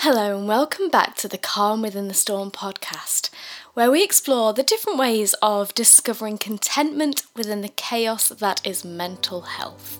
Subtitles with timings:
[0.00, 3.30] Hello, and welcome back to the Calm Within the Storm podcast,
[3.72, 9.40] where we explore the different ways of discovering contentment within the chaos that is mental
[9.40, 9.98] health.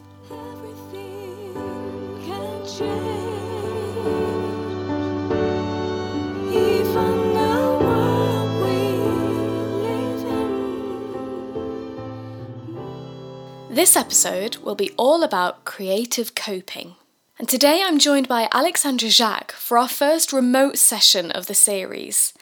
[13.71, 16.97] This episode will be all about creative coping.
[17.39, 22.33] And today I'm joined by Aleksandra Zak for our first remote session of the series.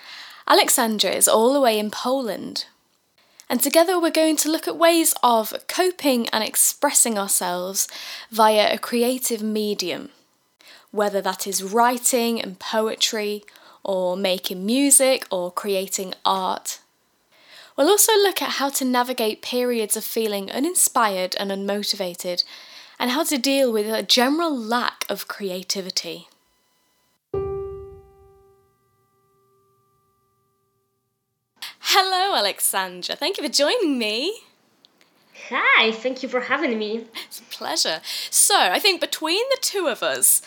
[0.47, 2.67] Aleksandra is all the way in Poland.
[3.51, 7.89] And together we're going to look at ways of coping and expressing ourselves
[8.31, 10.11] via a creative medium,
[10.93, 13.43] whether that is writing and poetry,
[13.83, 16.79] or making music, or creating art.
[17.77, 22.45] We'll also look at how to navigate periods of feeling uninspired and unmotivated
[22.99, 26.29] and how to deal with a general lack of creativity.
[31.81, 33.17] Hello, Aleksandra.
[33.17, 34.41] Thank you for joining me.
[35.51, 37.07] Hi, thank you for having me.
[37.27, 38.01] It's a pleasure.
[38.31, 40.41] So, I think between the two of us,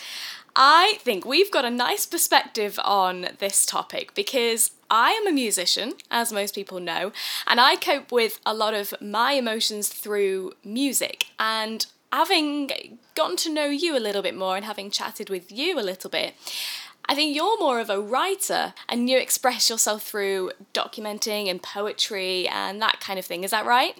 [0.55, 5.93] I think we've got a nice perspective on this topic because I am a musician,
[6.09, 7.11] as most people know,
[7.45, 11.27] and I cope with a lot of my emotions through music.
[11.37, 12.69] And having
[13.15, 16.09] gotten to know you a little bit more and having chatted with you a little
[16.09, 16.33] bit,
[17.05, 22.47] I think you're more of a writer and you express yourself through documenting and poetry
[22.47, 23.43] and that kind of thing.
[23.43, 23.97] Is that right?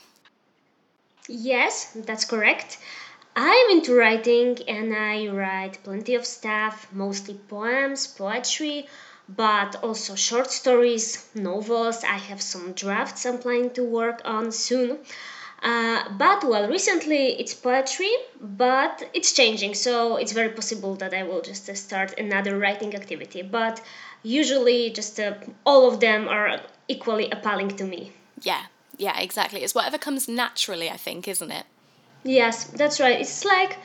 [1.29, 2.79] Yes, that's correct.
[3.35, 8.88] I'm into writing and I write plenty of stuff, mostly poems, poetry,
[9.29, 12.03] but also short stories, novels.
[12.03, 15.00] I have some drafts I'm planning to work on soon.
[15.62, 21.23] Uh, but well, recently it's poetry, but it's changing, so it's very possible that I
[21.23, 23.41] will just uh, start another writing activity.
[23.41, 23.81] But
[24.22, 25.34] usually, just uh,
[25.66, 28.12] all of them are equally appalling to me.
[28.41, 28.66] Yeah,
[28.97, 29.63] yeah, exactly.
[29.63, 31.66] It's whatever comes naturally, I think, isn't it?
[32.23, 33.19] Yes, that's right.
[33.19, 33.78] It's like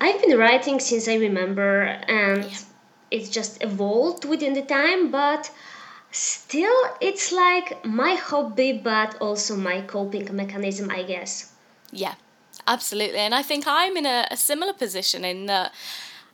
[0.00, 2.58] I've been writing since I remember, and yeah.
[3.10, 5.50] it's just evolved within the time, but
[6.14, 11.52] still it's like my hobby but also my coping mechanism i guess.
[11.90, 12.14] Yeah
[12.68, 13.18] absolutely.
[13.18, 15.72] And i think i'm in a, a, similar position in that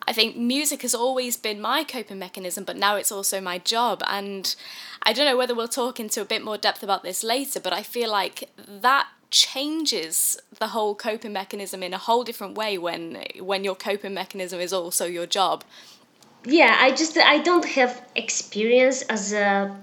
[0.06, 4.02] i think music has always been my coping mechanism but now it's also my job.
[4.06, 4.54] And
[5.02, 7.72] i don't know whether we'll talk into a bit more depth about this later but
[7.72, 13.24] i feel like that changes the whole coping mechanism in a whole different way when
[13.38, 15.64] when your coping mechanism is also your job
[16.44, 19.76] yeah i just i don't have experience as a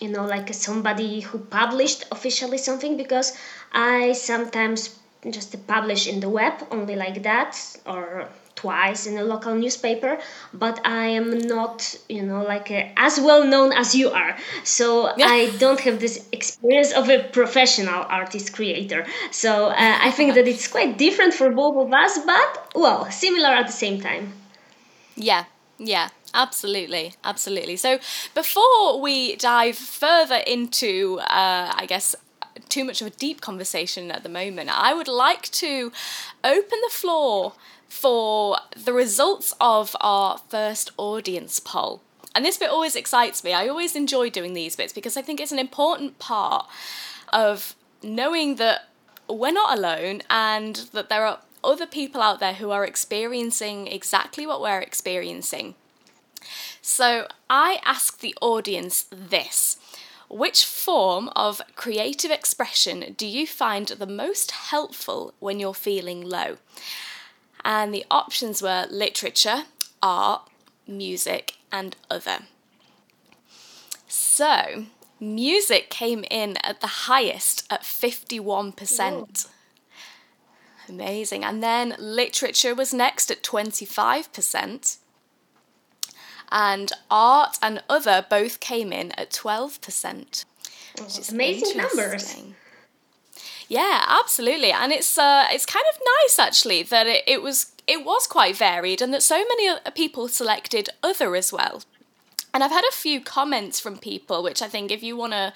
[0.00, 3.36] you know like somebody who published officially something because
[3.72, 4.96] i sometimes
[5.30, 10.18] just publish in the web only like that or twice in a local newspaper
[10.52, 14.36] but i am not you know like a, as well known as you are.
[14.64, 15.26] So yeah.
[15.26, 19.06] i don't have this experience of a professional artist creator.
[19.30, 19.74] So uh,
[20.08, 23.72] i think that it's quite different for both of us but well similar at the
[23.72, 24.32] same time.
[25.14, 25.44] Yeah
[25.78, 27.76] yeah, absolutely, absolutely.
[27.76, 27.98] So
[28.34, 32.14] before we dive further into, uh, I guess,
[32.68, 35.92] too much of a deep conversation at the moment, I would like to
[36.44, 37.54] open the floor
[37.88, 42.02] for the results of our first audience poll.
[42.34, 43.52] And this bit always excites me.
[43.52, 46.66] I always enjoy doing these bits because I think it's an important part
[47.32, 48.88] of knowing that
[49.28, 54.46] we're not alone and that there are other people out there who are experiencing exactly
[54.46, 55.74] what we're experiencing.
[56.80, 59.78] So I ask the audience this.
[60.30, 66.58] Which form of creative expression do you find the most helpful when you're feeling low?
[67.64, 69.64] And the options were literature,
[70.02, 70.42] art,
[70.86, 72.40] music, and other.
[74.06, 74.86] So,
[75.18, 79.48] music came in at the highest at 51%.
[80.88, 81.44] Amazing.
[81.44, 84.98] And then literature was next at 25%.
[86.50, 90.44] And art and other both came in at 12%.
[90.98, 92.42] Which is amazing numbers.
[93.68, 94.72] Yeah, absolutely.
[94.72, 98.56] And it's uh, it's kind of nice actually that it, it was it was quite
[98.56, 101.82] varied and that so many people selected other as well.
[102.54, 105.52] And I've had a few comments from people, which I think if you want to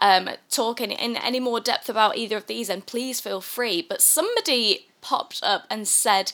[0.00, 3.82] um, talk in, in any more depth about either of these, then please feel free.
[3.82, 6.32] But somebody popped up and said,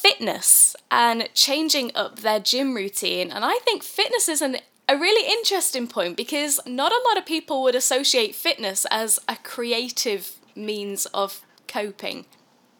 [0.00, 3.30] fitness and changing up their gym routine.
[3.30, 4.56] And I think fitness is an,
[4.88, 9.36] a really interesting point because not a lot of people would associate fitness as a
[9.36, 12.24] creative means of coping.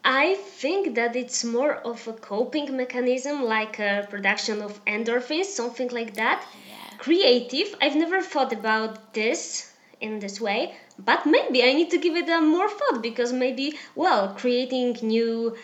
[0.04, 5.90] I think that it's more of a coping mechanism, like a production of endorphins, something
[5.90, 6.44] like that.
[6.68, 6.96] Yeah.
[6.98, 7.74] Creative.
[7.80, 9.70] I've never thought about this
[10.00, 13.78] in this way, but maybe I need to give it a more thought because maybe,
[13.94, 15.56] well, creating new,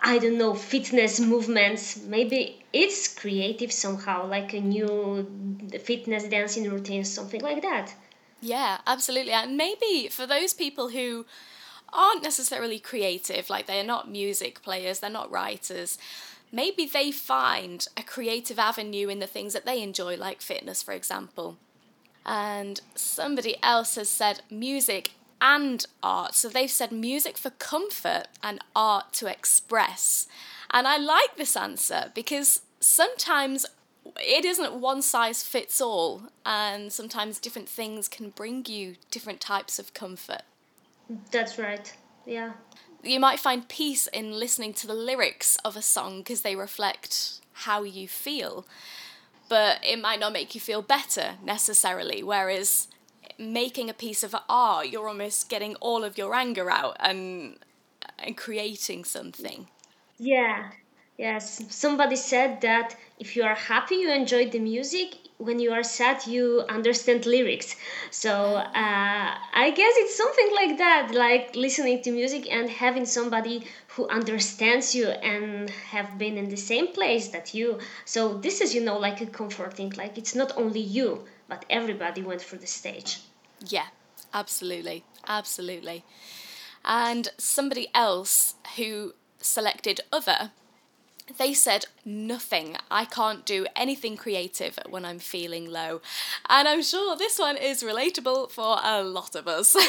[0.00, 5.26] I don't know, fitness movements, maybe it's creative somehow, like a new
[5.82, 7.92] fitness dancing routine, something like that.
[8.40, 9.32] Yeah, absolutely.
[9.32, 11.26] And maybe for those people who
[11.92, 15.98] aren't necessarily creative, like they're not music players, they're not writers,
[16.52, 20.92] maybe they find a creative avenue in the things that they enjoy, like fitness, for
[20.92, 21.56] example.
[22.24, 26.34] And somebody else has said music and art.
[26.34, 30.26] So they've said music for comfort and art to express.
[30.70, 33.66] And I like this answer because sometimes
[34.16, 39.78] it isn't one size fits all, and sometimes different things can bring you different types
[39.78, 40.42] of comfort.
[41.30, 41.92] That's right.
[42.26, 42.52] Yeah.
[43.02, 47.40] You might find peace in listening to the lyrics of a song because they reflect
[47.52, 48.66] how you feel,
[49.48, 52.22] but it might not make you feel better necessarily.
[52.22, 52.88] Whereas
[53.38, 57.56] making a piece of art, you're almost getting all of your anger out and
[58.18, 59.68] and creating something.
[60.18, 60.70] Yeah.
[61.20, 61.62] Yes.
[61.68, 65.18] Somebody said that if you are happy, you enjoy the music.
[65.36, 67.76] When you are sad you understand lyrics.
[68.10, 68.32] So
[68.84, 69.30] uh,
[69.64, 74.94] i guess it's something like that like listening to music and having somebody who understands
[74.94, 77.78] you and have been in the same place that you.
[78.06, 82.22] So this is you know like a comforting like it's not only you but everybody
[82.22, 83.20] went through the stage.
[83.76, 83.88] Yeah
[84.32, 86.02] absolutely absolutely.
[86.82, 90.50] And somebody else who selected other
[91.38, 92.76] they said nothing.
[92.90, 96.00] I can't do anything creative when I'm feeling low.
[96.48, 99.76] And I'm sure this one is relatable for a lot of us.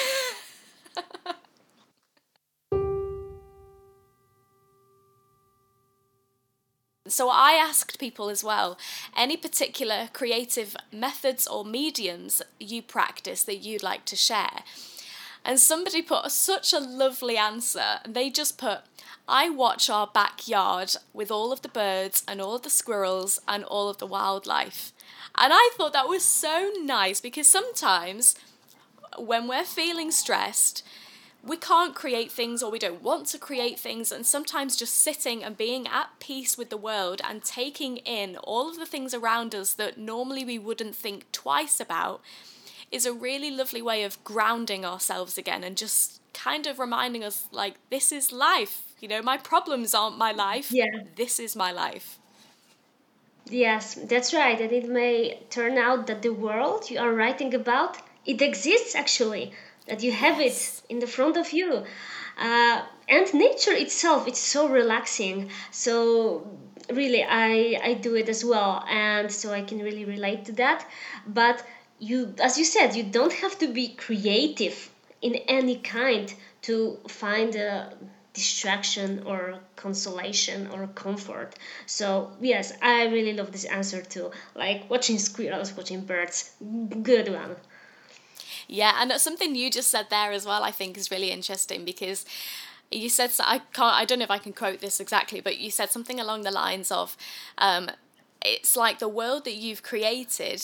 [7.12, 8.78] So I asked people as well
[9.18, 14.64] any particular creative methods or mediums you practice that you'd like to share.
[15.44, 18.00] And somebody put such a lovely answer.
[18.04, 18.82] And They just put
[19.28, 23.64] I watch our backyard with all of the birds and all of the squirrels and
[23.64, 24.92] all of the wildlife.
[25.38, 28.36] And I thought that was so nice because sometimes
[29.18, 30.84] when we're feeling stressed,
[31.44, 35.44] we can't create things or we don't want to create things, and sometimes just sitting
[35.44, 39.56] and being at peace with the world and taking in all of the things around
[39.56, 42.22] us that normally we wouldn't think twice about
[42.92, 47.48] is a really lovely way of grounding ourselves again and just kind of reminding us
[47.52, 48.84] like this is life.
[49.00, 50.72] You know my problems aren't my life.
[50.72, 50.86] Yeah.
[51.16, 52.20] This is my life.
[53.50, 54.60] Yes that's right.
[54.60, 59.54] And it may turn out that the world you are writing about it exists actually
[59.88, 60.82] that you have yes.
[60.86, 61.84] it in the front of you.
[62.38, 65.50] Uh, and nature itself it's so relaxing.
[65.72, 66.48] So
[66.92, 68.84] really i i do it as well.
[68.88, 70.86] And so i can really relate to that.
[71.26, 71.64] But
[72.02, 74.90] you as you said you don't have to be creative
[75.22, 77.94] in any kind to find a
[78.34, 81.54] distraction or consolation or comfort.
[81.86, 84.32] So yes i really love this answer too.
[84.56, 86.52] Like watching squirrels watching birds
[87.04, 87.56] good one.
[88.68, 92.26] Yeah and something you just said there as well i think is really interesting because
[92.90, 95.70] you said i can't i don't know if i can quote this exactly but you
[95.70, 97.16] said something along the lines of
[97.58, 97.90] um,
[98.44, 100.64] it's like the world that you've created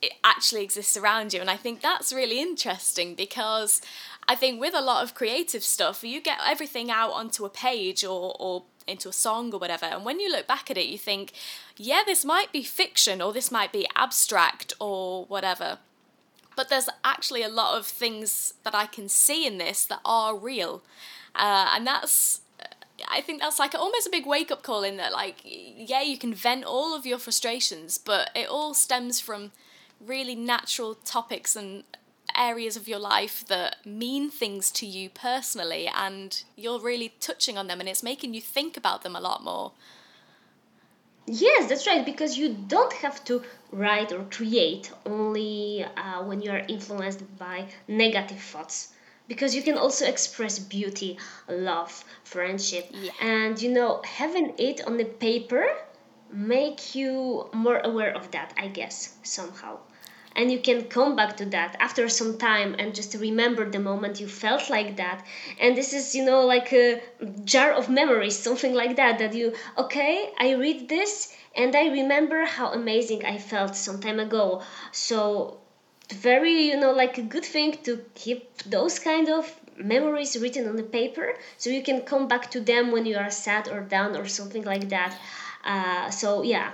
[0.00, 3.80] it actually exists around you and i think that's really interesting because
[4.28, 8.04] I think with a lot of creative stuff, you get everything out onto a page
[8.04, 9.86] or, or into a song or whatever.
[9.86, 11.32] And when you look back at it, you think,
[11.78, 15.78] yeah, this might be fiction or this might be abstract or whatever.
[16.56, 20.36] But there's actually a lot of things that I can see in this that are
[20.36, 20.82] real.
[21.34, 22.42] Uh, and that's
[23.08, 26.18] I think that's like almost a big wake up call in that, like, yeah, you
[26.18, 29.52] can vent all of your frustrations, but it all stems from
[30.00, 31.84] really natural topics and
[32.36, 37.66] areas of your life that mean things to you personally, and you're really touching on
[37.66, 39.72] them, and it's making you think about them a lot more.
[41.26, 46.50] Yes, that's right, because you don't have to write or create only uh, when you
[46.50, 48.94] are influenced by negative thoughts.
[49.26, 53.12] Because you can also express beauty, love, friendship, Yeah.
[53.20, 55.66] and you know, having it on the paper
[56.30, 59.80] make you more aware of that, I guess, somehow.
[60.38, 64.20] And you can come back to that after some time and just remember the moment
[64.20, 65.26] you felt like that.
[65.60, 67.00] And this is, you know, like a
[67.44, 69.18] jar of memories, something like that.
[69.18, 74.20] That you, okay, I read this and I remember how amazing I felt some time
[74.20, 74.62] ago.
[74.92, 75.58] So,
[76.12, 80.76] very, you know, like a good thing to keep those kind of memories written on
[80.76, 84.16] the paper so you can come back to them when you are sad or down
[84.16, 85.16] or something like that.
[85.64, 86.70] Uh, so, yeah.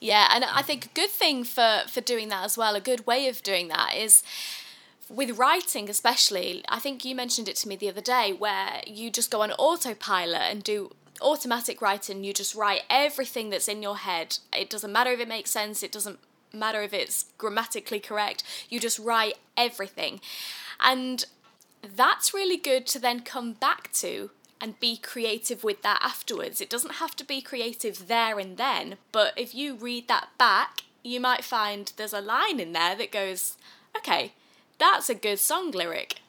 [0.00, 3.06] Yeah, and I think a good thing for for doing that as well, a good
[3.06, 4.22] way of doing that is
[5.08, 6.62] with writing especially.
[6.68, 9.52] I think you mentioned it to me the other day where you just go on
[9.52, 14.38] autopilot and do automatic writing, you just write everything that's in your head.
[14.56, 16.18] It doesn't matter if it makes sense, it doesn't
[16.52, 18.42] matter if it's grammatically correct.
[18.68, 20.20] You just write everything.
[20.80, 21.24] And
[21.82, 26.60] that's really good to then come back to and be creative with that afterwards.
[26.60, 30.82] It doesn't have to be creative there and then, but if you read that back,
[31.02, 33.56] you might find there's a line in there that goes,
[33.96, 34.32] okay,
[34.78, 36.20] that's a good song lyric.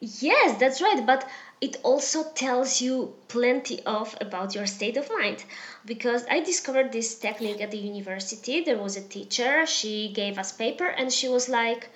[0.00, 1.28] Yes, that's right, but
[1.60, 5.44] it also tells you plenty of about your state of mind
[5.86, 8.60] because I discovered this technique at the university.
[8.60, 11.88] There was a teacher, she gave us paper and she was like,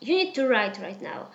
[0.00, 1.28] "You need to write right now.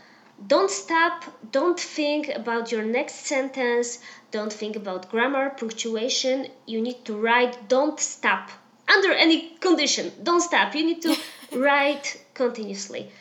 [0.48, 4.00] Don't stop, don't think about your next sentence,
[4.32, 6.48] don't think about grammar, punctuation.
[6.66, 8.50] You need to write, don't stop.
[8.88, 10.76] Under any condition, don't stop.
[10.76, 11.16] You need to
[11.54, 13.12] write continuously."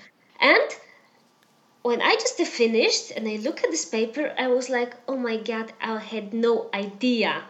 [0.41, 0.69] And
[1.83, 5.37] when I just finished and I look at this paper, I was like, oh my
[5.37, 7.43] god, I had no idea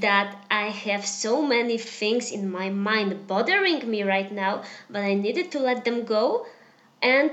[0.00, 5.14] that I have so many things in my mind bothering me right now, but I
[5.14, 6.46] needed to let them go.
[7.00, 7.30] And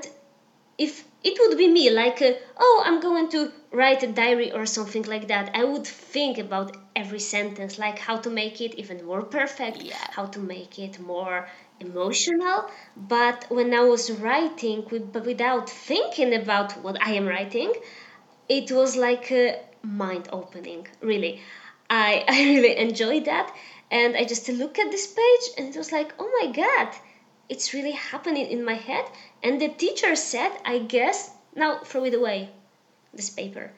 [0.78, 4.66] if it would be me, like, uh, oh, I'm going to write a diary or
[4.66, 9.06] something like that, I would think about every sentence, like how to make it even
[9.06, 9.96] more perfect, Yeah.
[10.12, 11.48] how to make it more
[11.80, 12.70] emotional.
[12.96, 17.74] But when I was writing with, without thinking about what I am writing,
[18.48, 21.42] it was like a mind opening, really.
[21.90, 23.54] I, I really enjoyed that.
[23.92, 26.90] And I just look at this page and it was like, oh my god,
[27.50, 29.06] it's really happening in my head.
[29.44, 32.50] And the teacher said, I guess, now throw it away,
[33.14, 33.72] this paper.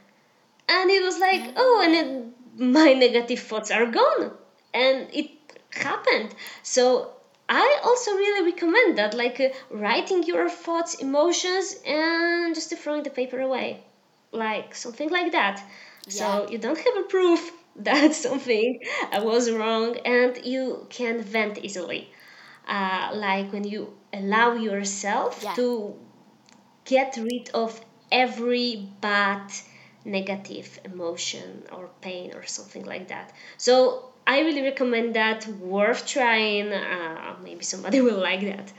[0.70, 4.32] And it was like, oh, and then my negative thoughts are gone.
[4.74, 5.32] And it
[5.72, 6.34] happened.
[6.63, 7.12] So
[7.50, 13.10] I also really recommend that, like uh, writing your thoughts, emotions, and just throwing the
[13.10, 13.84] paper away.
[14.32, 15.62] Like something like that.
[16.08, 18.80] So you don't have a proof that something
[19.12, 22.10] uh, was wrong and you can vent easily.
[22.72, 23.82] Uh, like when you
[24.13, 25.56] allow yourself Yeah.
[25.56, 25.96] to
[26.86, 27.72] get rid of
[28.12, 29.44] every bad
[30.06, 33.28] negative emotion or pain or something like that.
[33.58, 33.75] So
[34.25, 35.48] I really recommend that.
[35.48, 36.72] Worth trying.
[36.74, 38.72] Uh, maybe somebody will like that.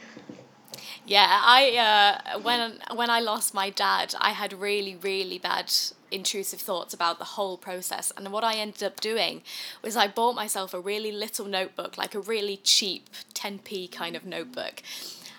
[1.07, 5.71] Yeah, I uh, when when I lost my dad, I had really really bad
[6.13, 8.13] intrusive thoughts about the whole process.
[8.17, 9.43] And what I ended up doing
[9.83, 14.25] was I bought myself a really little notebook, like a really cheap 10p kind of
[14.25, 14.83] notebook.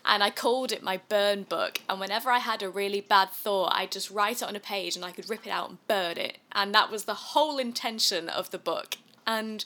[0.05, 1.79] And I called it my burn book.
[1.87, 4.95] And whenever I had a really bad thought, I'd just write it on a page
[4.95, 6.39] and I could rip it out and burn it.
[6.51, 8.97] And that was the whole intention of the book.
[9.25, 9.63] And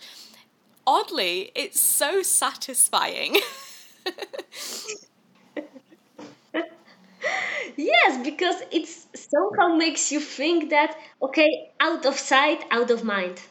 [0.86, 3.38] oddly, it's so satisfying.
[7.78, 13.42] Yes, because it's somehow makes you think that okay, out of sight, out of mind.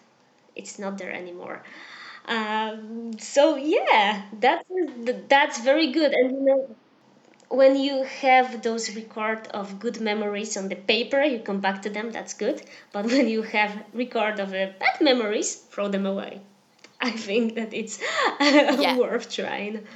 [0.57, 1.63] It's not there anymore.
[2.27, 4.65] Um, so yeah, that's
[5.29, 6.13] that's very good.
[6.13, 6.77] And you know,
[7.49, 11.91] when you have those record of good memories on the paper, you come back to
[11.91, 12.11] them.
[12.13, 12.63] That's good.
[12.93, 16.41] But when you have record of uh, bad memories, throw them away.
[17.01, 18.01] I think that it's
[18.41, 18.97] Yeah.
[18.97, 19.87] worth trying.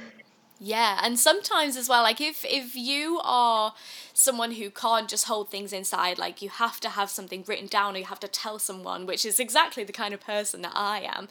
[0.63, 3.73] Yeah, and sometimes as well, like if if you are
[4.13, 7.95] someone who can't just hold things inside, like you have to have something written down
[7.95, 10.99] or you have to tell someone, which is exactly the kind of person that I
[10.99, 11.29] am.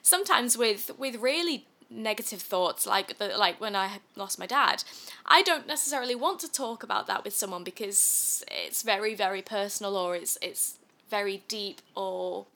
[0.00, 4.84] Sometimes with with really negative thoughts like the like when I lost my dad,
[5.26, 9.96] I don't necessarily want to talk about that with someone because it's very very personal
[9.96, 10.76] or it's it's
[11.10, 12.46] very deep or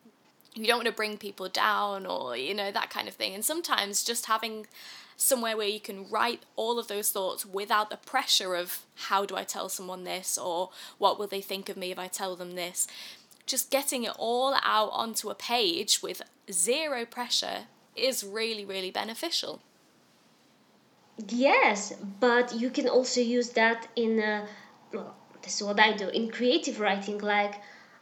[0.54, 3.44] you don't want to bring people down or you know that kind of thing and
[3.44, 4.66] sometimes just having
[5.16, 9.36] somewhere where you can write all of those thoughts without the pressure of how do
[9.36, 10.36] I tell someone this?
[10.38, 12.86] or what will they think of me if I tell them this?
[13.46, 19.60] Just getting it all out onto a page with zero pressure is really really beneficial.
[21.28, 24.46] Yes but you can also use that in uh,
[24.92, 27.18] well this is what I do in creative writing.
[27.18, 27.54] Like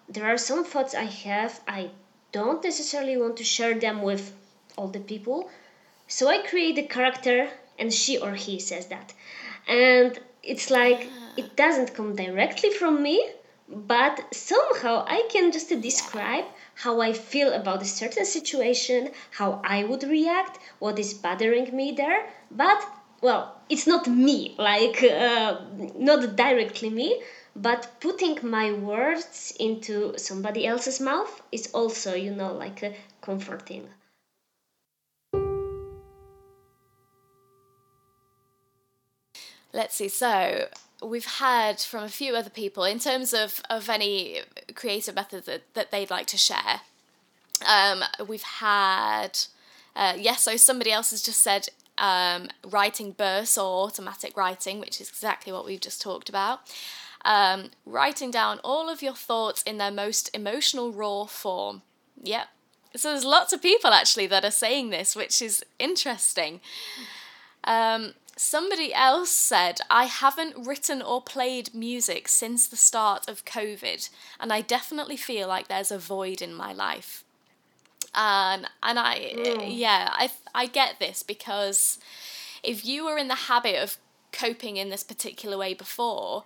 [0.09, 1.91] there are some thoughts I have I
[2.33, 4.33] don't necessarily want to share them with
[4.77, 5.51] all the people.
[6.07, 9.13] So I create a character and she or he says that.
[9.67, 13.27] And it's like it doesn't come directly from me,
[13.69, 16.45] but somehow I can just describe
[16.75, 21.93] how I feel about a certain situation, how I would react, what is bothering me
[21.93, 22.29] there.
[22.51, 22.87] But
[23.23, 25.61] well, it's not me, like uh,
[25.97, 27.23] not directly me,
[27.57, 32.91] but putting my words into somebody else's mouth is also you know like uh,
[33.23, 33.89] comforting
[39.75, 40.67] let's see so
[41.03, 44.41] we've had from a few other people in terms of, of any
[44.75, 46.81] creative methods that, that they'd like to share
[47.67, 49.39] um, we've had
[49.95, 55.01] uh, yes so somebody else has just said um, writing bursts or automatic writing which
[55.01, 56.61] is exactly what we've just talked about
[57.25, 61.83] um, writing down all of your thoughts in their most emotional, raw form.
[62.23, 62.49] Yep.
[62.97, 66.61] So there's lots of people actually that are saying this, which is interesting.
[67.65, 74.09] Um, somebody else said, I haven't written or played music since the start of COVID,
[74.41, 77.25] and I definitely feel like there's a void in my life.
[78.15, 79.67] And and I, mm.
[79.77, 81.99] yeah, I, I get this because
[82.63, 83.99] if you were in the habit of
[84.33, 86.45] coping in this particular way before,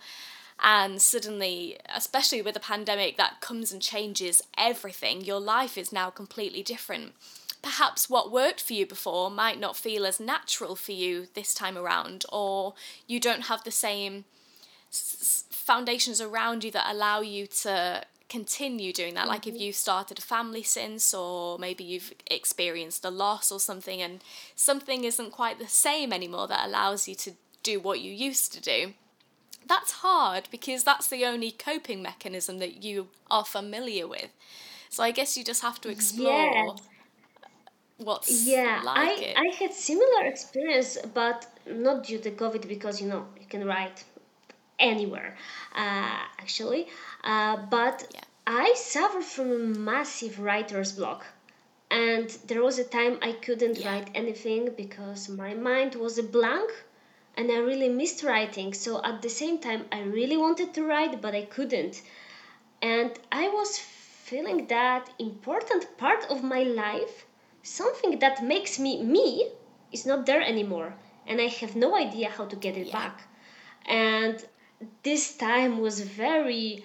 [0.60, 6.10] and suddenly especially with a pandemic that comes and changes everything your life is now
[6.10, 7.12] completely different
[7.62, 11.76] perhaps what worked for you before might not feel as natural for you this time
[11.76, 12.74] around or
[13.06, 14.24] you don't have the same
[14.90, 19.64] s- foundations around you that allow you to continue doing that like if mm-hmm.
[19.64, 24.20] you've started a family since or maybe you've experienced a loss or something and
[24.54, 28.60] something isn't quite the same anymore that allows you to do what you used to
[28.60, 28.92] do
[29.68, 34.30] that's hard because that's the only coping mechanism that you are familiar with.
[34.88, 36.70] So I guess you just have to explore yeah.
[37.98, 38.80] What's yeah.
[38.84, 39.36] like I it.
[39.36, 44.04] I had similar experience, but not due to COVID because you know you can write
[44.78, 45.36] anywhere,
[45.74, 46.88] uh, actually.
[47.24, 48.20] Uh, but yeah.
[48.46, 51.26] I suffered from a massive writer's block.
[51.90, 53.92] And there was a time I couldn't yeah.
[53.92, 56.70] write anything because my mind was a blank
[57.36, 58.74] and I really missed writing.
[58.74, 62.02] So at the same time, I really wanted to write, but I couldn't.
[62.82, 67.26] And I was feeling that important part of my life,
[67.68, 69.48] something that makes me me,
[69.92, 70.94] is not there anymore.
[71.26, 72.92] And I have no idea how to get it yeah.
[72.92, 73.22] back.
[73.86, 74.44] And
[75.02, 76.84] this time was very,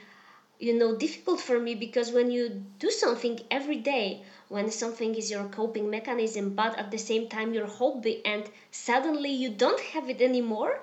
[0.59, 5.31] you know, difficult for me because when you do something every day, when something is
[5.31, 10.07] your coping mechanism but at the same time your hobby and suddenly you don't have
[10.11, 10.79] it anymore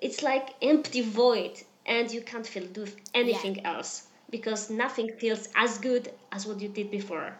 [0.00, 1.52] it's like empty void
[1.86, 2.84] and you can't feel do
[3.14, 3.74] anything yeah.
[3.74, 7.32] else because nothing feels as good as what you did before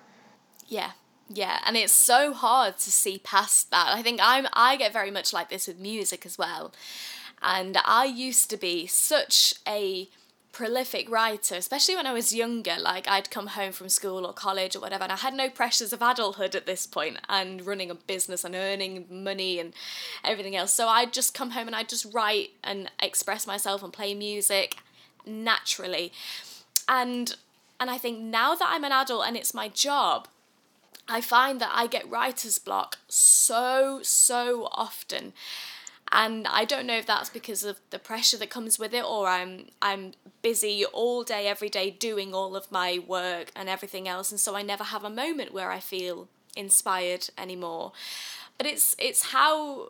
[0.68, 0.92] yeah
[1.29, 5.11] yeah and it's so hard to see past that i think i'm i get very
[5.11, 6.73] much like this with music as well
[7.43, 10.09] and i used to be such a
[10.53, 12.77] prolific writer, especially when I was younger.
[12.79, 15.93] Like I'd come home from school or college or whatever, and I had no pressures
[15.93, 19.73] of adulthood at this point and running a business and earning money and
[20.23, 20.73] everything else.
[20.73, 24.77] So I'd just come home and I'd just write and express myself and play music
[25.27, 26.13] naturally.
[26.89, 27.35] And
[27.81, 30.29] and I think now that I'm an adult and it's my job,
[31.09, 35.33] I find that I get writer's block so, so often.
[36.11, 39.29] And I don't know if that's because of the pressure that comes with it or
[39.29, 40.12] I'm I'm
[40.43, 44.31] busy all day every day doing all of my work and everything else.
[44.31, 47.93] And so I never have a moment where I feel inspired anymore.
[48.59, 49.88] But it's it's how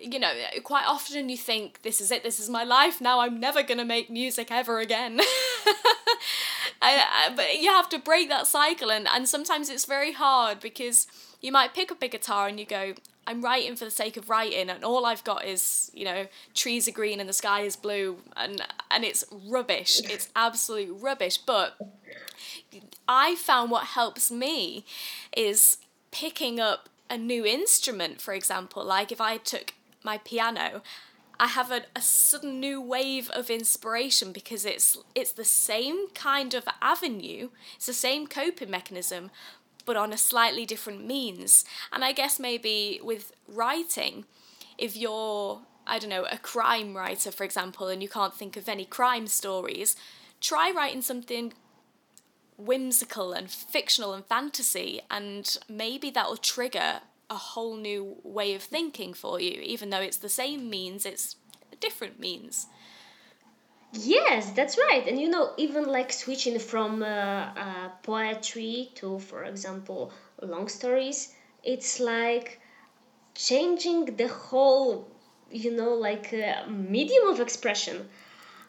[0.00, 2.22] you know quite often you think this is it.
[2.22, 3.00] This is my life.
[3.00, 5.20] Now i'm never going to make music ever again
[6.86, 10.60] I, I, but you have to break that cycle and, and sometimes it's very hard
[10.60, 11.06] because
[11.40, 12.94] you might pick up a guitar and you go
[13.26, 16.86] I'm writing for the sake of writing, and all I've got is you know trees
[16.86, 20.00] are green and the sky is blue, and and it's rubbish.
[20.16, 21.38] It's absolute rubbish.
[21.38, 21.76] But
[23.08, 24.84] I found what helps me
[25.36, 25.78] is
[26.12, 28.84] picking up a new instrument, for example.
[28.84, 30.82] Like if I took my piano,
[31.38, 36.54] I have a, a sudden new wave of inspiration because it's it's the same kind
[36.54, 39.30] of avenue, it's the same coping mechanism,
[39.84, 41.64] but on a slightly different means.
[41.92, 44.24] And I guess maybe with writing,
[44.78, 48.68] if you're I don't know, a crime writer, for example, and you can't think of
[48.68, 49.94] any crime stories,
[50.40, 51.52] try writing something
[52.58, 58.62] whimsical and fictional and fantasy, and maybe that will trigger a whole new way of
[58.62, 61.36] thinking for you, even though it's the same means, it's
[61.72, 62.66] a different means.
[63.92, 65.06] Yes, that's right.
[65.06, 70.12] And you know, even like switching from uh, uh, poetry to, for example,
[70.42, 72.60] long stories, it's like
[73.34, 75.08] changing the whole,
[75.50, 78.08] you know, like uh, medium of expression.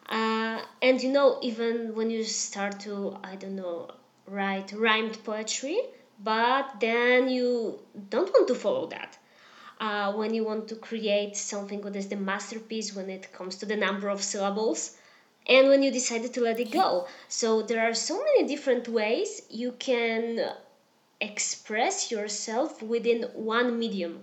[0.08, 3.90] Uh, and you know, even when you start to, I don't know,
[4.26, 5.78] write rhymed poetry,
[6.18, 7.78] but then you
[8.10, 9.18] don't want to follow that.
[9.80, 13.66] Uh, when you want to create something that is the masterpiece when it comes to
[13.66, 14.96] the number of syllables,
[15.46, 17.06] and when you decided to let it go.
[17.28, 20.52] So there are so many different ways you can
[21.20, 24.20] express yourself within one medium.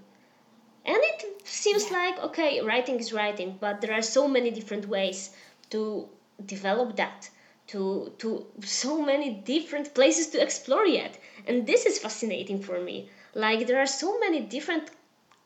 [0.85, 1.97] And it seems yeah.
[1.97, 5.31] like, okay, writing is writing, but there are so many different ways
[5.71, 6.07] to
[6.45, 7.29] develop that
[7.67, 13.09] to to so many different places to explore yet and this is fascinating for me
[13.33, 14.89] like there are so many different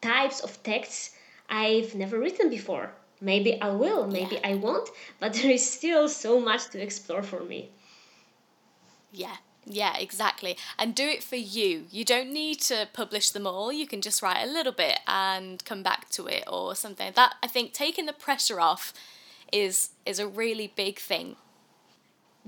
[0.01, 1.15] types of texts
[1.49, 4.49] i've never written before maybe i will maybe yeah.
[4.51, 7.69] i won't but there is still so much to explore for me
[9.11, 9.37] yeah
[9.71, 10.57] yeah, exactly.
[10.79, 11.85] And do it for you.
[11.91, 13.71] You don't need to publish them all.
[13.71, 17.11] You can just write a little bit and come back to it or something.
[17.15, 18.93] That I think taking the pressure off
[19.53, 21.35] is is a really big thing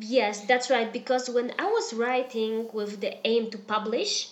[0.04, 0.92] Yes, that's right.
[0.92, 4.30] Because when I was writing with the aim to publish,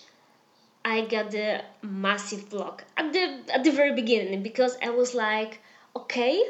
[0.84, 5.60] I got the massive block at the at the very beginning because I was like,
[5.94, 6.42] okay,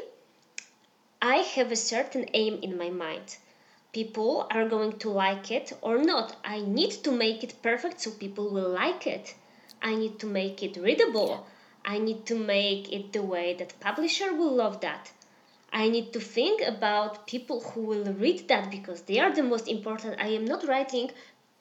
[1.21, 3.37] I have a certain aim in my mind.
[3.93, 6.35] People are going to like it or not.
[6.43, 9.35] I need to make it perfect so people will like it.
[9.83, 11.45] I need to make it readable.
[11.85, 15.11] I need to make it the way that publisher will love that.
[15.73, 19.67] I need to think about people who will read that because they are the most
[19.67, 20.19] important.
[20.19, 21.11] I am not writing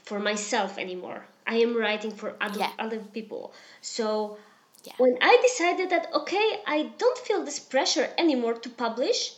[0.03, 1.27] for myself anymore.
[1.47, 2.73] I am writing for other yeah.
[2.79, 3.53] other people.
[3.81, 4.39] So
[4.85, 4.95] yeah.
[4.99, 9.35] when I decided that okay, I don't feel this pressure anymore to publish,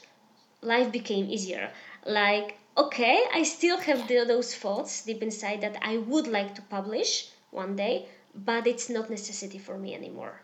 [0.62, 1.70] life became easier.
[2.06, 6.62] Like okay, I still have the, those thoughts deep inside that I would like to
[6.62, 10.40] publish one day, but it's not necessity for me anymore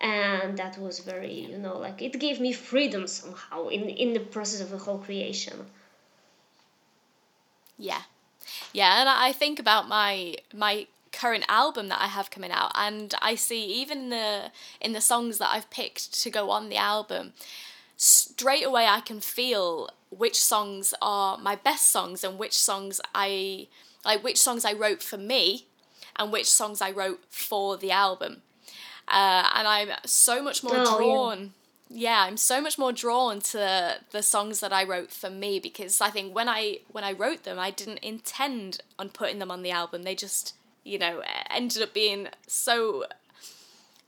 [0.00, 4.20] and that was very you know like it gave me freedom somehow in in the
[4.20, 5.66] process of the whole creation.
[7.78, 8.02] Yeah.
[8.72, 13.14] Yeah and i think about my my current album that i have coming out and
[13.20, 17.32] i see even the in the songs that i've picked to go on the album
[17.96, 23.66] straight away i can feel which songs are my best songs and which songs i
[24.04, 25.66] like which songs i wrote for me
[26.16, 28.42] and which songs i wrote for the album
[29.10, 31.52] uh, and I'm so much more oh, drawn.
[31.88, 32.10] Yeah.
[32.10, 36.00] yeah, I'm so much more drawn to the songs that I wrote for me because
[36.00, 39.62] I think when I when I wrote them, I didn't intend on putting them on
[39.62, 40.04] the album.
[40.04, 43.04] They just, you know, ended up being so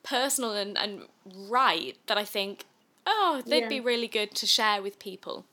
[0.03, 1.03] personal and, and
[1.49, 2.65] right that I think,
[3.07, 3.69] oh, they'd yeah.
[3.69, 5.45] be really good to share with people.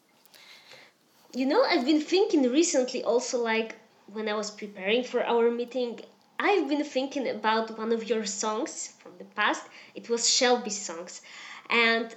[1.34, 3.76] You know, I've been thinking recently also like
[4.08, 6.02] when I was preparing for our meeting,
[6.40, 9.64] I've been thinking about one of your songs from the past.
[9.94, 11.22] It was Shelby's songs,
[11.70, 12.16] and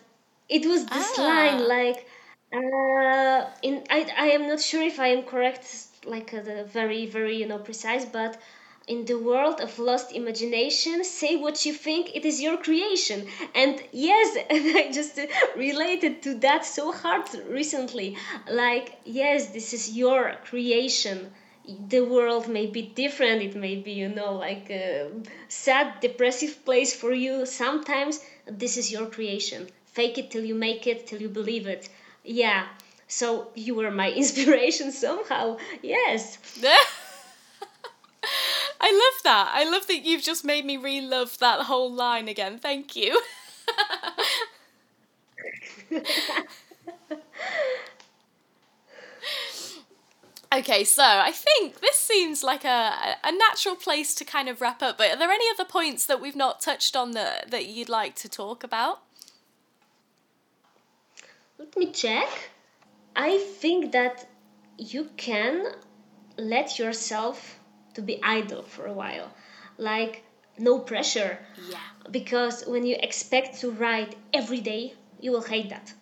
[0.48, 1.22] it was this ah.
[1.22, 2.06] line like,
[2.52, 5.66] uh, in I I am not sure if I am correct,
[6.04, 8.40] like uh, the very very you know precise, but
[8.88, 13.80] in the world of lost imagination say what you think it is your creation and
[13.92, 15.20] yes and i just
[15.56, 18.16] related to that so hard recently
[18.50, 21.30] like yes this is your creation
[21.88, 25.10] the world may be different it may be you know like a
[25.48, 27.46] sad depressive place for you.
[27.46, 29.68] Sometimes this is your creation.
[29.86, 31.88] Fake it till you make it till you believe it.
[32.24, 32.66] Yeah.
[33.08, 35.58] So you were my inspiration somehow.
[35.82, 36.38] Yes.
[38.80, 39.50] I love that.
[39.54, 42.58] I love that you've just made me re-love that whole line again.
[42.58, 43.20] Thank you
[50.52, 54.82] Okay, so I think this seems like a, a natural place to kind of wrap
[54.82, 57.88] up, but are there any other points that we've not touched on that, that you'd
[57.88, 59.00] like to talk about?
[61.58, 62.28] Let me check.
[63.16, 64.28] I think that
[64.76, 65.72] you can
[66.36, 67.58] let yourself
[67.94, 69.32] to be idle for a while.
[69.78, 70.22] Like
[70.58, 71.38] no pressure.
[71.70, 71.78] Yeah.
[72.10, 75.92] Because when you expect to write every day, you will hate that.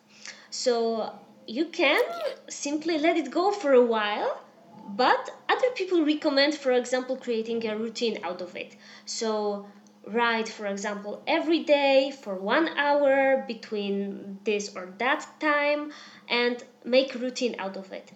[0.51, 1.13] So
[1.51, 2.01] you can
[2.49, 4.41] simply let it go for a while,
[4.87, 8.77] but other people recommend, for example, creating a routine out of it.
[9.05, 9.67] So
[10.07, 15.91] write, for example, every day for one hour between this or that time
[16.29, 18.13] and make routine out of it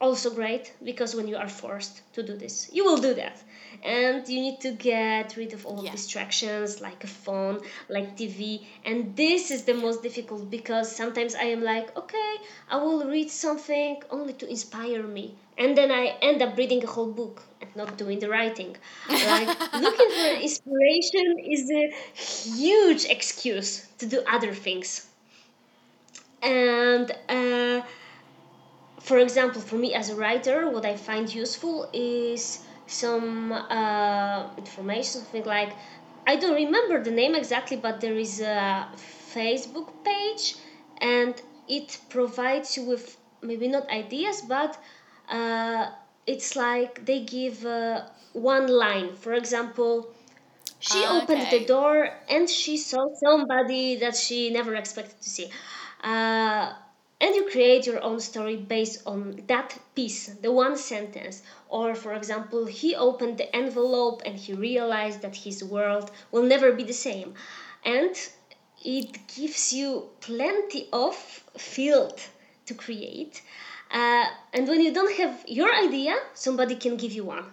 [0.00, 3.42] also great because when you are forced to do this you will do that
[3.82, 5.92] and you need to get rid of all yeah.
[5.92, 11.44] distractions like a phone like tv and this is the most difficult because sometimes i
[11.44, 12.34] am like okay
[12.68, 15.34] i will read something only to inspire me.
[15.56, 18.76] And then i end up reading a whole book and not doing the writing.
[19.08, 19.48] Like
[19.86, 21.84] looking for inspiration is a
[22.58, 25.06] huge excuse to do other things.
[26.42, 27.82] And uh,
[29.00, 35.22] for example, for me as a writer, what I find useful is some uh, information,
[35.22, 35.72] something like
[36.26, 40.56] I don't remember the name exactly, but there is a Facebook page
[40.98, 44.78] and it provides you with maybe not ideas, but
[45.28, 45.90] uh,
[46.26, 49.14] it's like they give uh, one line.
[49.16, 50.14] For example,
[50.80, 55.50] she ah, opened the door and she saw somebody that she never expected to see.
[56.02, 56.72] Uh,
[57.24, 61.42] and you create your own story based on that piece, the one sentence.
[61.70, 66.70] Or, for example, he opened the envelope and he realized that his world will never
[66.72, 67.32] be the same.
[67.82, 68.14] And
[68.84, 71.14] it gives you plenty of
[71.56, 72.20] field
[72.66, 73.40] to create.
[73.90, 77.46] Uh, and when you don't have your idea, somebody can give you one.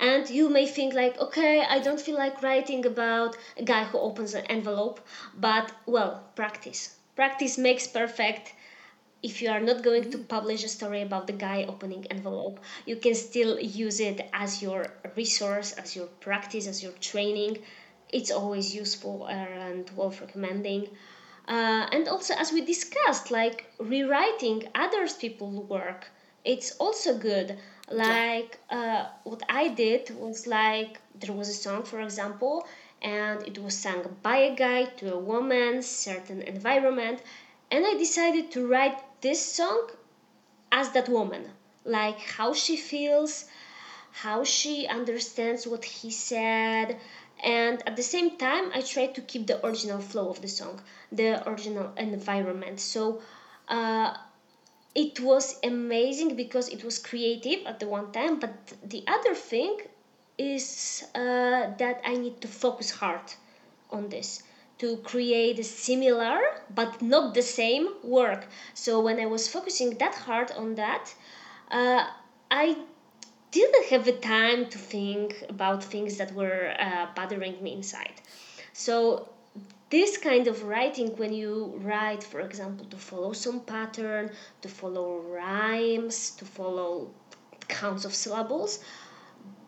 [0.00, 3.98] And you may think like, okay, I don't feel like writing about a guy who
[4.00, 4.98] opens an envelope,
[5.32, 6.96] but well, practice.
[7.14, 8.52] Practice makes perfect
[9.22, 12.96] if you are not going to publish a story about the guy opening envelope you
[12.96, 17.58] can still use it as your resource as your practice as your training.
[18.10, 20.88] It's always useful and worth recommending.
[21.48, 26.08] Uh, and also as we discussed like rewriting others people's work
[26.44, 27.58] it's also good.
[27.90, 32.66] Like uh, what i did was like there was a song for example
[33.02, 37.20] and it was sung by a guy to a woman certain environment
[37.70, 39.82] and i decided to write this song
[40.70, 41.44] as that woman.
[41.84, 43.44] Like how she feels
[44.24, 46.96] how she understands what he said.
[47.42, 50.80] And at the same time i try to keep the original flow of the song
[51.20, 52.78] the original environment.
[52.80, 53.20] So
[53.68, 54.08] uh,
[54.94, 58.54] it was amazing because it was creative at the one time but
[58.94, 59.74] the other thing
[60.38, 63.26] is uh, that i need to focus hard
[63.90, 64.42] on this
[64.78, 66.38] to create a similar
[66.74, 68.46] but not the same work.
[68.74, 71.14] So when I was focusing that hard on that,
[71.70, 72.04] uh,
[72.50, 72.76] I
[73.50, 78.20] didn't have the time to think about things that were uh, bothering me inside.
[78.72, 79.28] So
[79.88, 84.30] this kind of writing when you write for example to follow some pattern
[84.62, 87.08] to follow rhymes to follow
[87.68, 88.80] counts of syllables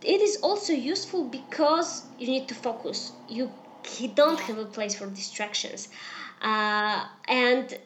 [0.02, 3.50] it is also useful because you need to focus you
[3.88, 5.88] he don't have a place for distractions.
[6.40, 7.76] Uh, and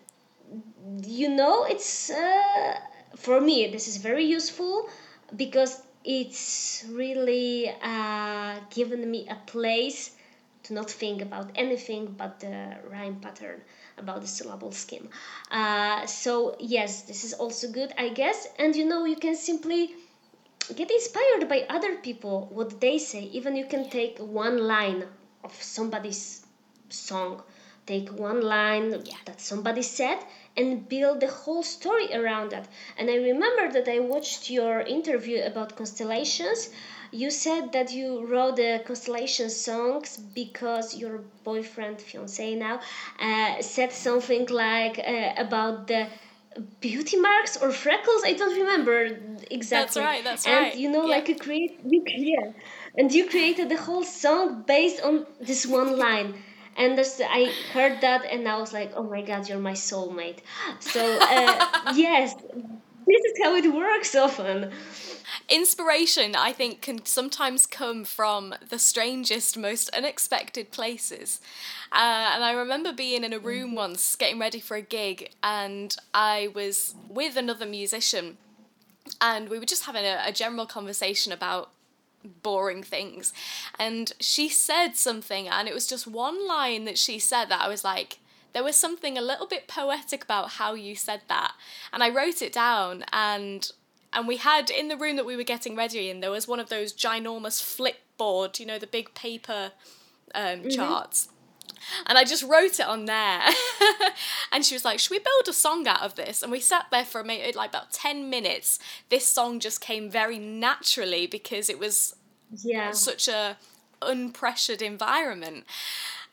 [1.03, 2.79] you know it's uh,
[3.17, 4.89] for me this is very useful
[5.37, 10.11] because it's really uh, given me a place
[10.65, 13.61] to not think about anything but the rhyme pattern
[13.99, 15.09] about the syllable scheme.
[15.51, 18.47] Uh, so yes this is also good i guess.
[18.59, 19.95] And you know you can simply
[20.77, 23.23] get inspired by other people what they say.
[23.33, 25.05] Even you can take one line
[25.45, 26.45] of somebody's
[26.89, 27.43] song.
[27.87, 29.17] Take one line yeah.
[29.25, 30.19] that somebody said
[30.57, 32.69] and build the whole story around that.
[32.97, 36.71] And i remember that i watched your interview about constellations.
[37.11, 42.81] You said that you wrote the constellation songs because your boyfriend fiance now
[43.21, 46.07] uh, said something like uh, about the
[46.81, 48.23] beauty marks or freckles?
[48.25, 49.19] I don't remember
[49.51, 49.61] exactly.
[49.61, 50.77] that's right that's and right.
[50.77, 51.17] you know yeah.
[51.17, 52.53] like a create yeah
[52.97, 56.35] and you created the whole song based on this one line
[56.77, 60.39] and I heard that and I was like, oh my god, you're my soulmate.
[60.81, 64.73] So uh, yes, this is how it works often.
[65.49, 71.41] Inspiration, I think, can sometimes come from the strangest, most unexpected places.
[71.91, 73.77] Uh, and I remember being in a room mm-hmm.
[73.77, 78.39] once, getting ready for a gig, and I was with another musician,
[79.21, 81.71] and we were just having a, a general conversation about
[82.43, 83.33] boring things.
[83.79, 87.69] And she said something, and it was just one line that she said that I
[87.69, 88.19] was like,
[88.53, 91.53] there was something a little bit poetic about how you said that.
[91.93, 93.71] And I wrote it down, and
[94.13, 96.61] and we had in the room that we were getting ready in, there was one
[96.61, 99.73] of those ginormous flip board, you know, the big paper
[100.35, 100.69] um, mm-hmm.
[100.69, 101.29] charts.
[102.07, 103.41] And I just wrote it on there.
[104.53, 106.43] and she was like, Should we build a song out of this?
[106.43, 108.79] And we sat there for maybe like about 10 minutes.
[109.09, 112.17] This song just came very naturally because it was
[112.63, 112.93] yeah.
[112.93, 113.57] such a
[114.01, 115.65] unpressured environment.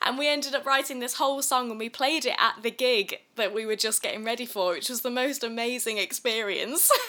[0.02, 3.20] And we ended up writing this whole song and we played it at the gig
[3.36, 6.90] that we were just getting ready for, which was the most amazing experience.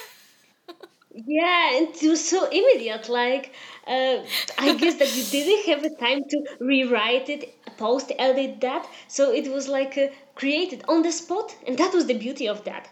[1.13, 3.09] yeah, and it was so immediate.
[3.09, 3.53] Like,
[3.87, 4.19] uh,
[4.59, 8.87] I guess that you didn't have the time to rewrite it, post edit that.
[9.09, 12.65] So it was like uh, created on the spot, and that was the beauty of
[12.65, 12.89] that.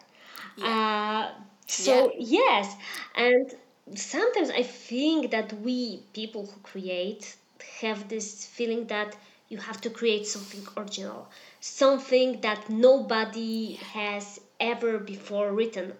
[0.56, 1.30] Yeah.
[1.36, 2.38] Uh, so, yeah.
[2.40, 2.74] yes,
[3.14, 3.54] and
[3.94, 7.36] sometimes I think that we people who create
[7.80, 9.16] have this feeling that
[9.48, 11.28] you have to create something original,
[11.60, 15.92] something that nobody has ever before written,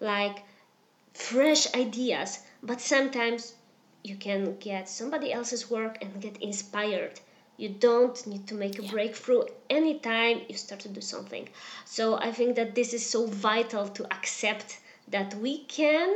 [0.00, 0.42] like
[1.16, 2.38] fresh ideas.
[2.62, 3.54] But sometimes
[4.02, 7.20] you can get somebody else's work and get inspired.
[7.56, 8.90] You don't need to make a yeah.
[8.90, 11.48] breakthrough anytime you start to do something.
[11.84, 16.14] So I think that this is so vital to accept that we can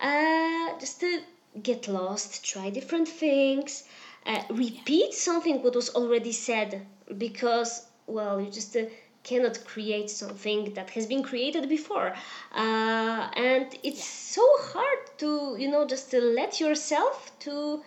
[0.00, 1.20] uh, just to
[1.62, 3.84] get lost, try different things,
[4.26, 6.86] uh, repeat something what was already said
[7.16, 8.84] because well you just uh,
[9.26, 12.14] cannot create something that has been created before.
[12.54, 17.82] Uh, and it's so hard to you know just to let yourself to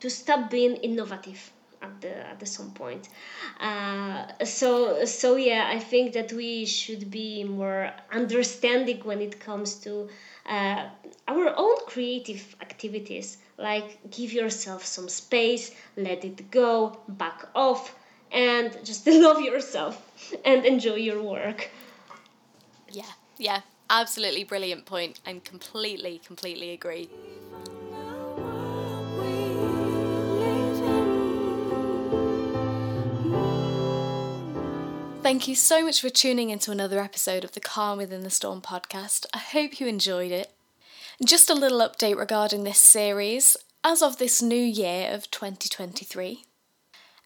[0.00, 1.42] to stop being innovative
[1.86, 3.08] at the at the some point.
[3.68, 9.70] Uh, so so yeah i think that we should be more understanding when it comes
[9.84, 10.08] to
[10.46, 10.82] uh,
[11.26, 13.38] our own creative activities.
[13.58, 15.64] Like give yourself some space
[15.96, 16.70] let it go
[17.08, 17.82] back off
[18.32, 21.70] and just love yourself and enjoy your work
[22.90, 27.08] yeah yeah absolutely brilliant point and completely completely agree
[35.22, 38.60] Thank you so much for tuning into another episode of the Calm Within the Storm
[38.60, 39.24] podcast.
[39.32, 40.50] I hope you enjoyed it.
[41.24, 43.56] Just a little update regarding this series.
[43.84, 46.44] As of this new year of 2023,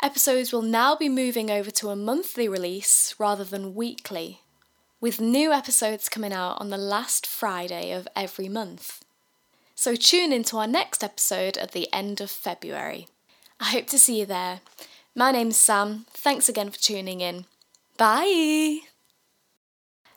[0.03, 4.41] episodes will now be moving over to a monthly release rather than weekly,
[5.01, 9.05] with new episodes coming out on the last Friday of every month.
[9.75, 13.09] So tune into our next episode at the end of February.
[13.61, 14.61] I hope to see you there.
[15.15, 16.07] My name's Sam.
[16.11, 17.47] Thanks again for tuning in.
[17.97, 18.96] Bye!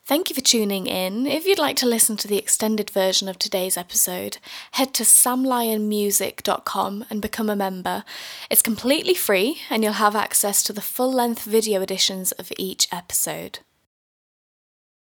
[0.10, 1.28] Thank you for tuning in.
[1.28, 4.40] If you'd like to listen to the extended version of today's episode,
[4.72, 8.04] head to samlyonmusic.com and become a member.
[8.50, 12.88] It's completely free and you'll have access to the full length video editions of each
[12.92, 13.60] episode.